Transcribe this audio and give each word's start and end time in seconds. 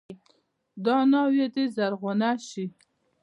دا 0.85 0.97
ناوې 1.11 1.45
دې 1.53 1.65
زرغونه 1.75 2.29
شي. 2.47 2.65